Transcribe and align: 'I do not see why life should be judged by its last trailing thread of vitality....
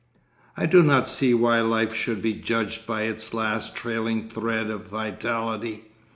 'I 0.57 0.65
do 0.65 0.81
not 0.81 1.07
see 1.07 1.35
why 1.35 1.61
life 1.61 1.93
should 1.93 2.23
be 2.23 2.33
judged 2.33 2.87
by 2.87 3.03
its 3.03 3.35
last 3.35 3.75
trailing 3.75 4.27
thread 4.27 4.67
of 4.71 4.87
vitality.... 4.87 5.91